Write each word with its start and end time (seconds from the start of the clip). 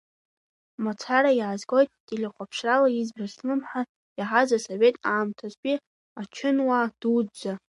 Мацара, 0.83 1.31
иаазгоит 1.35 1.89
телехәаԥшрала 2.05 2.89
избаз, 2.99 3.31
слымҳа 3.35 3.81
иаҳаз, 4.19 4.49
Асовет 4.57 4.95
аамҭазтәи 5.11 5.83
ачынуаа 6.21 6.85
дуӡӡа… 6.99 7.53